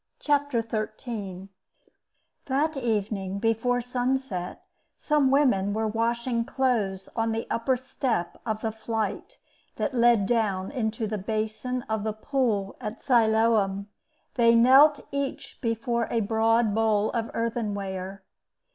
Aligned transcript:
CHAPTER 0.19 0.65
XIII 0.67 1.49
That 2.47 2.75
evening, 2.75 3.37
before 3.37 3.81
sunset, 3.81 4.63
some 4.95 5.29
women 5.29 5.75
were 5.75 5.87
washing 5.87 6.43
clothes 6.43 7.07
on 7.15 7.31
the 7.31 7.45
upper 7.51 7.77
step 7.77 8.41
of 8.43 8.61
the 8.61 8.71
flight 8.71 9.35
that 9.75 9.93
led 9.93 10.25
down 10.25 10.71
into 10.71 11.05
the 11.05 11.19
basin 11.19 11.83
of 11.83 12.03
the 12.03 12.13
Pool 12.13 12.75
of 12.81 12.99
Siloam. 12.99 13.89
They 14.33 14.55
knelt 14.55 15.01
each 15.11 15.59
before 15.61 16.07
a 16.09 16.21
broad 16.21 16.73
bowl 16.73 17.11
of 17.11 17.29
earthenware. 17.35 18.23